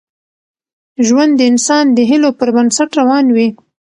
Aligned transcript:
ژوند 1.07 1.31
د 1.37 1.41
انسان 1.51 1.85
د 1.91 1.97
هیلو 2.09 2.29
پر 2.39 2.49
بنسټ 2.55 2.89
روان 2.99 3.25
وي. 3.35 3.47